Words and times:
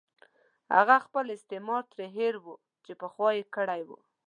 خپل 1.05 1.25
هغه 1.27 1.35
استثمار 1.37 1.81
ترې 1.91 2.05
هېر 2.17 2.33
وو 2.43 2.53
چې 2.85 2.91
پخوا 3.01 3.29
یې 3.37 3.43
کړې 3.55 3.81
وه. 3.87 3.97